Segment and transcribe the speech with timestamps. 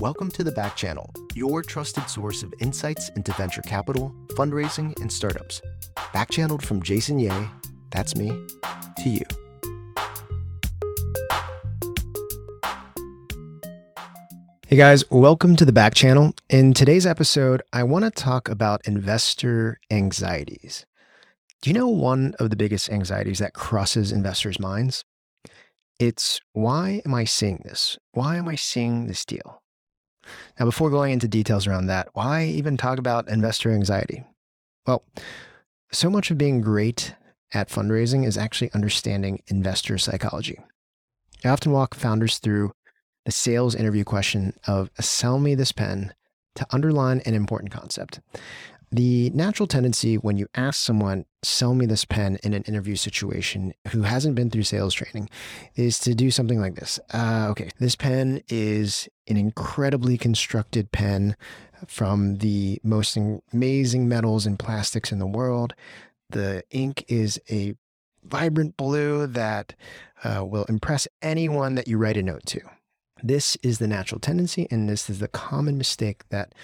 [0.00, 5.10] Welcome to the Back Channel, your trusted source of insights into venture capital, fundraising, and
[5.10, 5.62] startups.
[6.12, 7.48] Back channeled from Jason Yeh,
[7.92, 8.28] that's me,
[8.98, 9.22] to you.
[14.66, 16.34] Hey guys, welcome to the Back Channel.
[16.50, 20.86] In today's episode, I want to talk about investor anxieties.
[21.62, 25.04] Do you know one of the biggest anxieties that crosses investors' minds?
[26.00, 27.96] It's why am I seeing this?
[28.10, 29.60] Why am I seeing this deal?
[30.58, 34.24] Now, before going into details around that, why even talk about investor anxiety?
[34.86, 35.04] Well,
[35.92, 37.14] so much of being great
[37.52, 40.58] at fundraising is actually understanding investor psychology.
[41.44, 42.72] I often walk founders through
[43.24, 46.14] the sales interview question of sell me this pen
[46.56, 48.20] to underline an important concept.
[48.94, 53.74] The natural tendency when you ask someone, sell me this pen in an interview situation
[53.88, 55.28] who hasn't been through sales training
[55.74, 57.00] is to do something like this.
[57.12, 61.34] Uh, okay, this pen is an incredibly constructed pen
[61.88, 63.18] from the most
[63.52, 65.74] amazing metals and plastics in the world.
[66.30, 67.74] The ink is a
[68.22, 69.74] vibrant blue that
[70.22, 72.60] uh, will impress anyone that you write a note to.
[73.24, 76.54] This is the natural tendency, and this is the common mistake that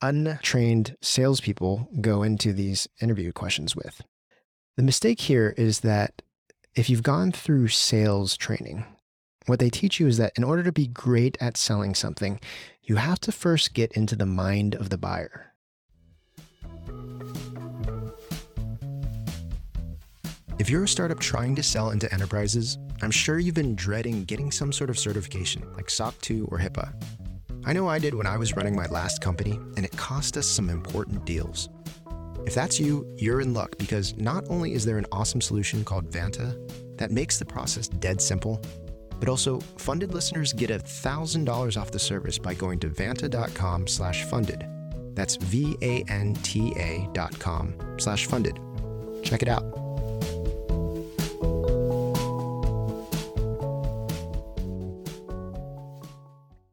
[0.00, 4.02] untrained salespeople go into these interview questions with.
[4.76, 6.22] The mistake here is that
[6.74, 8.84] if you've gone through sales training,
[9.46, 12.38] what they teach you is that in order to be great at selling something,
[12.82, 15.54] you have to first get into the mind of the buyer.
[20.58, 24.50] If you're a startup trying to sell into enterprises, I'm sure you've been dreading getting
[24.50, 26.92] some sort of certification like SOC 2 or HIPAA.
[27.68, 30.46] I know I did when I was running my last company, and it cost us
[30.46, 31.68] some important deals.
[32.46, 36.10] If that's you, you're in luck because not only is there an awesome solution called
[36.10, 36.56] Vanta
[36.96, 38.58] that makes the process dead simple,
[39.20, 44.66] but also funded listeners get $1,000 off the service by going to vanta.com slash funded.
[45.14, 48.58] That's V-A-N-T-A dot com slash funded.
[49.22, 49.87] Check it out.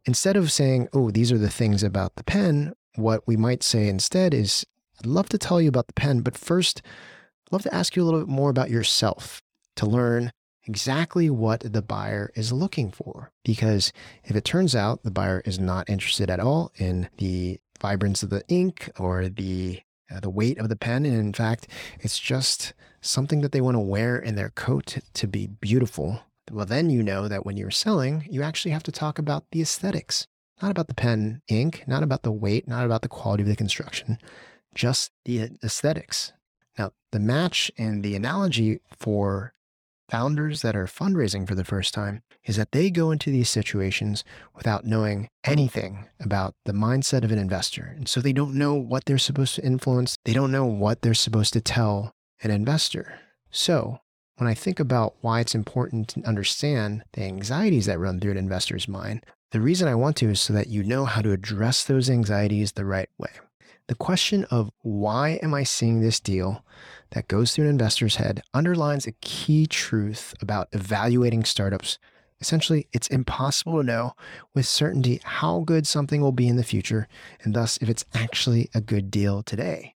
[0.05, 3.88] Instead of saying, oh, these are the things about the pen, what we might say
[3.88, 4.66] instead is,
[4.99, 6.81] I'd love to tell you about the pen, but first,
[7.47, 9.41] I'd love to ask you a little bit more about yourself
[9.75, 10.31] to learn
[10.67, 13.31] exactly what the buyer is looking for.
[13.44, 13.91] Because
[14.23, 18.29] if it turns out the buyer is not interested at all in the vibrance of
[18.29, 19.81] the ink or the
[20.13, 21.67] uh, the weight of the pen, and in fact,
[21.99, 26.21] it's just something that they want to wear in their coat to be beautiful,
[26.51, 29.61] well, then you know that when you're selling, you actually have to talk about the
[29.61, 30.28] aesthetics,
[30.61, 33.56] not about the pen ink, not about the weight, not about the quality of the
[33.56, 34.17] construction,
[34.73, 36.33] just the aesthetics.
[36.78, 39.53] Now, the match and the analogy for
[40.09, 44.23] founders that are fundraising for the first time is that they go into these situations
[44.56, 47.94] without knowing anything about the mindset of an investor.
[47.95, 51.13] And so they don't know what they're supposed to influence, they don't know what they're
[51.13, 52.12] supposed to tell
[52.44, 53.19] an investor.
[53.50, 54.00] So
[54.38, 58.38] when I think about why it's important to understand the anxieties that run through an
[58.38, 61.84] investor's mind, the reason I want to is so that you know how to address
[61.84, 63.29] those anxieties the right way.
[63.88, 66.66] The question of why am I seeing this deal
[67.12, 71.97] that goes through an investor's head underlines a key truth about evaluating startups.
[72.41, 74.13] Essentially, it's impossible to know
[74.53, 77.07] with certainty how good something will be in the future,
[77.44, 79.95] and thus if it's actually a good deal today.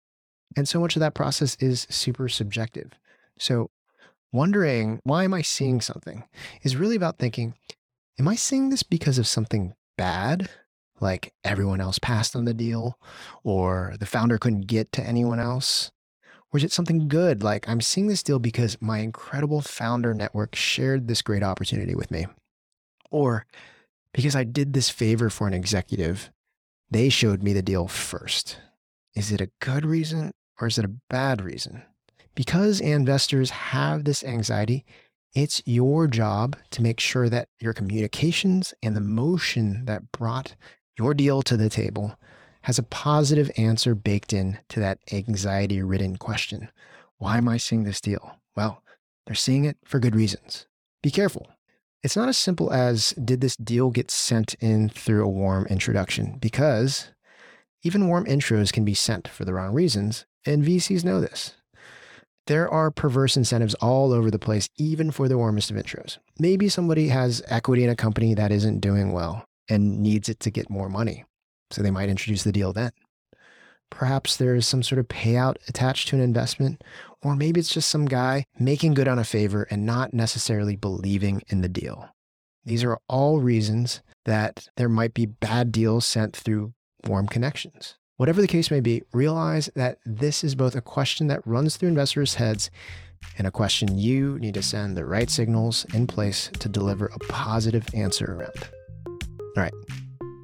[0.55, 2.91] And so much of that process is super subjective.
[3.39, 3.71] So
[4.31, 6.23] wondering, why am I seeing something?
[6.63, 7.55] Is really about thinking,
[8.19, 10.49] am I seeing this because of something bad?
[10.99, 12.97] Like everyone else passed on the deal,
[13.43, 15.91] or the founder couldn't get to anyone else?
[16.51, 17.43] Or is it something good?
[17.43, 22.09] Like I'm seeing this deal because my incredible founder network shared this great opportunity with
[22.09, 22.25] me.
[23.11, 23.45] Or
[24.13, 26.31] because I did this favor for an executive,
[26.89, 28.57] they showed me the deal first.
[29.13, 31.83] Is it a good reason or is it a bad reason?
[32.37, 34.85] Because investors have this anxiety,
[35.33, 40.55] it's your job to make sure that your communications and the motion that brought
[40.99, 42.15] your deal to the table
[42.61, 46.69] has a positive answer baked in to that anxiety ridden question.
[47.17, 48.37] Why am I seeing this deal?
[48.55, 48.83] Well,
[49.25, 50.67] they're seeing it for good reasons.
[51.01, 51.47] Be careful.
[52.03, 56.37] It's not as simple as did this deal get sent in through a warm introduction?
[56.39, 57.09] Because
[57.81, 61.56] even warm intros can be sent for the wrong reasons, and VCs know this.
[62.47, 66.17] There are perverse incentives all over the place, even for the warmest of intros.
[66.39, 70.49] Maybe somebody has equity in a company that isn't doing well and needs it to
[70.49, 71.25] get more money.
[71.71, 72.91] So they might introduce the deal then.
[73.89, 76.83] Perhaps there is some sort of payout attached to an investment,
[77.21, 81.41] or maybe it's just some guy making good on a favor and not necessarily believing
[81.49, 82.07] in the deal.
[82.63, 86.73] These are all reasons that there might be bad deals sent through
[87.05, 87.95] warm connections.
[88.17, 91.89] Whatever the case may be, realize that this is both a question that runs through
[91.89, 92.71] investors' heads
[93.37, 97.19] and a question you need to send the right signals in place to deliver a
[97.29, 98.69] positive answer around.
[99.55, 99.73] All right,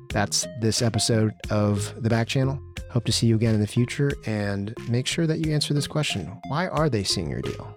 [0.09, 2.59] that's this episode of the back channel.
[2.91, 5.87] Hope to see you again in the future and make sure that you answer this
[5.87, 7.73] question Why are they seeing your deal?